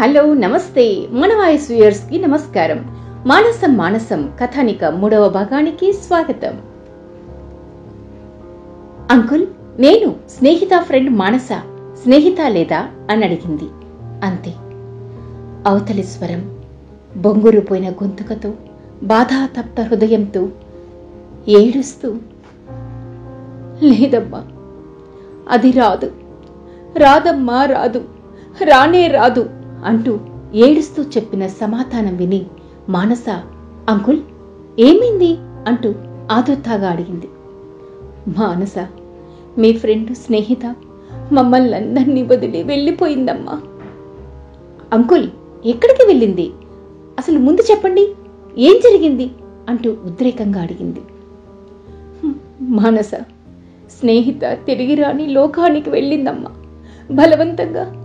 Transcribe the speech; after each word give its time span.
Hello 0.00 0.34
నమస్తే. 0.34 1.06
మన 1.10 1.34
వాయిస్కి 1.34 2.18
నమస్కారం. 2.18 2.84
మానసం 3.26 3.76
మానసం 3.76 4.32
కథానిక 4.40 4.84
మూడవ 4.84 5.28
భాగానికి 5.28 5.92
స్వాగతం. 5.92 6.60
అంకుల్ 9.10 9.46
నేను 9.78 10.14
స్నేహిత 10.30 10.82
ఫ్రెండ్ 10.82 11.10
మానస 11.10 11.48
స్నేహిత 12.02 12.36
లేదా 12.48 12.88
అని 13.10 13.24
అడిగింది. 13.24 13.64
అంతే. 14.26 14.54
అవతలి 15.70 16.02
స్వరం 16.02 16.58
బొంగురుపోయిన 17.16 17.90
గొంతుకతో 17.90 18.52
బాధాతప్త 19.02 19.80
హృదయంతో 19.80 20.48
ఏడుస్తూ 21.48 22.16
లేదమ్మా 23.82 24.44
అది 25.50 25.70
రాదు. 25.70 26.12
రాదమ్మా 26.96 27.64
రాదు. 27.64 28.04
రానే 28.64 29.08
రాదు. 29.08 29.50
అంటూ 29.84 30.18
ఏడుస్తూ 30.54 31.02
చెప్పిన 31.02 31.46
సమాధానం 31.46 32.16
విని 32.16 32.46
మానస 32.88 33.24
అంకుల్ 33.88 34.20
ఏమైంది? 34.78 35.36
అంటూ 35.40 35.94
ఆదుర్తాగా 36.30 36.90
అడిగింది. 36.90 37.28
మానస 38.38 38.74
మీ 39.58 39.72
ఫ్రెండ్ 39.72 40.14
స్నేహిత 40.14 40.74
మమ్మల్ని 41.32 41.76
అందరినీ 41.76 42.22
వదిలి 42.22 42.62
వెళ్ళిపోయిందమ్మా. 42.62 43.60
అంకుల్ 44.92 45.28
ఎక్కడికి 45.66 46.06
వెళ్ళింది? 46.06 46.52
అసలు 47.18 47.38
ముందు 47.38 47.60
చెప్పండి 47.70 48.14
ఏం 48.58 48.74
జరిగింది? 48.74 49.30
అంటూ 49.68 49.90
ఉద్రేకంగా 49.90 50.60
అడిగింది. 50.60 51.00
మానస 52.60 53.10
స్నేహిత 54.00 54.58
తిరిగి 54.66 54.94
రాని 54.94 55.26
లోకానికి 55.26 55.90
వెళ్ళిందమ్మా 55.90 56.50
బలవంతంగా 57.10 57.97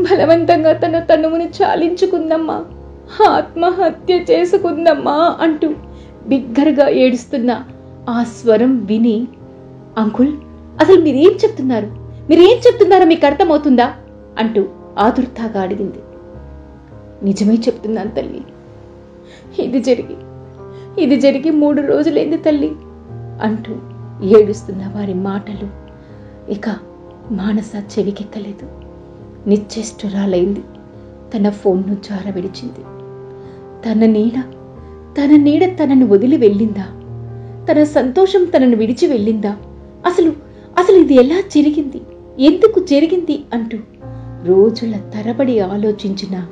బలవంతంగా 0.00 0.72
తన 0.72 0.98
తనువుని 0.98 1.46
చాలించుకుందమ్మా. 1.46 2.64
ఆత్మహత్య 3.28 4.14
చేసుకుందమ్మా 4.14 5.36
అంటూ 5.40 5.74
బిగ్గరగా 6.26 6.88
ఏడుస్తున్న 6.88 7.64
ఆ 8.10 8.24
స్వరం 8.24 8.84
విని 8.84 9.28
అంకుల్ 9.98 10.32
అసలు 10.80 11.00
మీరేం 11.00 11.30
చెప్తున్నారు? 11.44 11.86
మీరేం 12.30 12.58
చెప్తున్నారో 12.58 13.04
మీకు 13.04 13.26
అర్థమవుతుందా? 13.26 13.94
అంటూ 14.38 14.66
ఆదుర్తాగా 14.98 15.60
అడిగింది. 15.60 15.98
నిజమే 17.22 17.54
చెప్తున్నాను 17.54 18.10
తల్లి. 18.10 18.40
ఇది 19.62 19.80
జరిగి 19.80 20.16
ఇది 21.02 21.20
జరిగి 21.20 21.50
మూడు 21.50 21.80
రోజులైంది 21.80 22.36
తల్లి 22.36 22.72
అంటూ 23.42 23.76
ఏడుస్తున్న 24.38 24.92
వారి 24.96 25.14
మాటలు 25.14 25.68
ఇక 26.50 26.68
మానస 27.30 27.72
చెవికెక్కలేదు. 27.98 28.81
నిశ్చేష్టురాలైంది. 29.46 30.60
తన 31.34 31.50
ఫోన్ను 31.50 31.94
జార 31.94 32.30
విడిచింది 32.30 32.80
తన 33.86 34.12
నీడ 34.12 34.40
తన 35.18 35.36
నీడ 35.36 35.76
తనను 35.82 36.06
వదిలి 36.06 36.36
వెళ్ళిందా? 36.36 36.86
తన 37.72 37.82
సంతోషం 37.82 38.44
తనను 38.44 38.76
విడిచి 38.76 39.06
వెళ్ళిందా? 39.06 39.56
అసలు 40.06 40.32
అసలు 40.78 40.96
ఇది 40.96 41.14
ఎలా 41.14 41.40
జరిగింది? 41.40 42.00
ఎందుకు 42.40 42.80
జరిగింది 42.80 43.44
అంటూ 43.52 43.78
రోజుల 44.44 44.96
తరబడి 44.96 45.58
ఆలోచించిన 45.58 46.46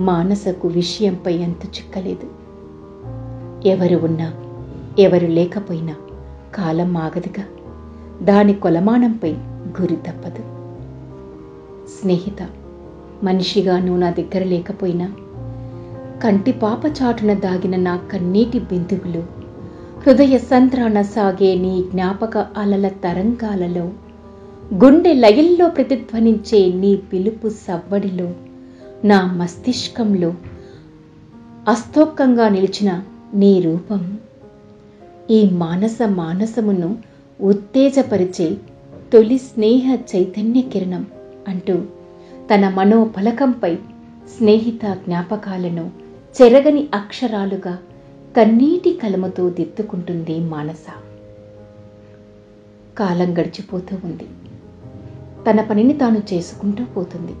మానసకు 0.00 0.68
విషయంపై 0.68 1.42
అంత 1.42 1.64
చిక్కలేదు. 1.64 2.26
ఎవరు 3.68 3.96
ఉన్నా 3.96 4.32
ఎవరు 4.98 5.26
లేకపోయినా 5.26 5.94
కాలం 6.54 6.96
ఆగదుగా. 6.96 7.44
దాని 8.22 8.54
కొలమానంపై 8.54 9.32
గురి 9.80 9.96
తప్పదు. 9.96 10.61
స్నేహిత 12.00 12.48
మనిషిగా 13.22 13.78
నువ్వు 13.78 13.96
నా 13.96 14.10
దగ్గర 14.10 14.44
లేకపోయినా 14.44 15.12
కంటి 16.24 16.52
పాప 16.52 16.82
చాటున 16.86 17.34
దాగిన 17.34 17.76
నా 17.76 17.96
కన్నీటి 17.96 18.58
బిందువులు 18.58 19.22
హృదయ 20.06 20.38
సంత్రాన 20.38 21.02
సాగే 21.02 21.54
నీ 21.54 21.84
జ్ఞాపక 21.90 22.38
అలల 22.38 22.88
తరంగాలలో 22.88 23.90
గుండె 24.74 25.12
లయల్లో 25.14 25.68
ప్రతిధ్వనించే 25.68 26.72
నీ 26.72 26.96
పిలుపు 26.96 27.48
సవ్వడిలో 27.48 28.30
నా 29.04 29.26
మస్తిష్కంలో 29.36 30.34
అస్తోక్కంగా 31.68 32.48
నిలిచిన 32.48 33.02
నీ 33.34 33.60
రూపం. 33.60 34.18
ఈ 35.30 35.50
మానస 35.52 35.98
మానసమును 36.06 36.96
ఉత్తేజపరిచే 37.40 38.56
తొలి 39.12 39.38
స్నేహ 39.38 39.98
చైతన్య 40.16 40.60
కిరణం. 40.60 41.06
అంటూ 41.48 41.82
తన 42.54 42.68
మనోఫలకంపై 42.68 43.74
స్నేహిత 44.36 44.92
జ్ఞాపకాలను 44.94 45.90
చెరగని 46.42 46.88
అక్షరాలుగా 46.94 47.78
కన్నీటి 48.36 49.00
కలముతో 49.02 49.50
దిద్దుకుంటుంది 49.50 50.38
మానస. 50.38 50.86
కాలం 52.98 53.38
గడిచిపోతూ 53.38 53.96
ఉంది. 54.04 54.26
తన 55.50 55.60
పనిని 55.60 55.92
తాను 55.92 56.22
చేసుకుంటూ 56.34 56.84
పోతుంది. 56.84 57.32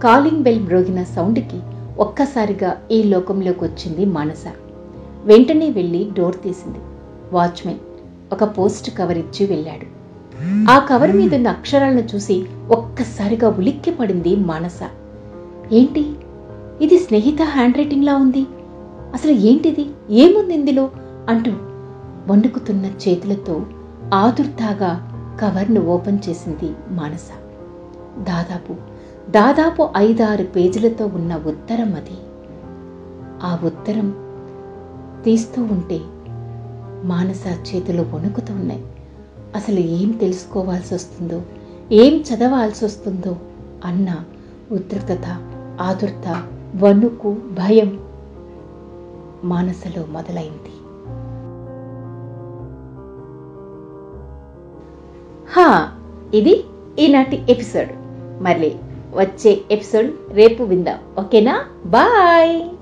కాలింగ్ 0.00 0.42
బెల్ 0.42 0.60
మ్రోగిన 0.60 1.02
సౌండ్కి 1.02 1.60
ఒక్కసారిగా 1.98 2.82
ఈ 2.90 3.02
లోకంలోకి 3.02 3.64
వచ్చింది 3.64 4.04
మానస. 4.04 4.44
వెంటనే 5.24 5.70
వెళ్ళి 5.70 6.10
డోర్ 6.18 6.36
తీసింది. 6.44 6.78
వాచ్మెన్ 7.32 7.78
ఒక 8.32 8.58
పోస్ట్ 8.58 8.98
కవర్ 8.98 9.18
ఇచ్చి 9.18 9.46
వెళ్ళాడు. 9.46 9.97
ఆ 10.70 10.78
కవర్ 10.78 11.16
మీదున్న 11.16 11.48
అక్షరాలను 11.48 12.00
చూసి 12.00 12.46
ఒక్కసారిగా 12.70 13.48
ఉలిక్కి 13.48 13.90
పడింది 13.90 14.36
మానస. 14.36 14.80
ఏంటి? 15.72 16.12
ఇది 16.80 16.98
స్నేహిత 16.98 17.42
హ్యాండ్ 17.42 17.76
రైటింగ్లా 17.76 18.16
ఉంది. 18.16 18.46
అసలు 19.14 19.30
ఏంటిది? 19.30 19.86
ఏముంది 20.10 20.54
ఇందులో? 20.54 20.90
అంటూ 21.28 21.50
వణుకుతున్న 22.32 22.86
చేతులతో 22.86 23.62
ఆదుర్తాగా 24.14 25.08
కవర్ను 25.40 25.80
ఓపెన్ 25.80 26.18
చేసింది 26.28 26.70
మానస. 26.90 27.30
దాదాపు 28.18 28.74
దాదాపు 29.30 29.88
ఐదారు 29.96 30.44
పేజీలతో 30.44 31.06
ఉన్న 31.06 31.40
ఉత్తరం 31.46 31.94
అది. 31.94 32.16
ఆ 33.42 33.58
ఉత్తరం 33.64 34.14
తీస్తూ 35.24 35.62
ఉంటే 35.62 36.00
మానస 37.04 37.74
చేతులు 37.74 38.02
వణుకుతూ 38.02 38.54
ఉన్నాయి. 38.54 38.84
అసలు 39.56 39.78
ఏం 39.80 40.10
తెలుసుకోవాల్సి 40.10 40.94
వస్తుందో 40.94 41.42
ఏం 41.92 42.20
చదవాల్సి 42.20 42.84
వస్తుందో 42.84 43.36
అన్న 43.84 44.24
ఉద్రిక్తత 44.72 45.52
ఆదుర్త 45.80 46.46
వణుకు 46.76 47.30
భయం 47.30 48.00
మానసలో 49.44 50.06
మొదలైంది. 50.10 50.72
హా 55.50 55.92
ఇది 56.34 56.64
ఈనాటి 56.98 57.42
ఎపిసోడ్. 57.48 57.88
మళ్ళీ 58.42 58.76
వచ్చే 59.14 59.60
ఎపిసోడ్ 59.70 60.10
రేపు 60.30 60.62
విందాం. 60.62 60.98
ఓకేనా? 61.18 61.64
బాయ్! 61.86 62.77